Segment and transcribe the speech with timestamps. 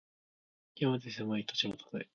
[0.73, 2.07] きわめて狭い土地のたとえ。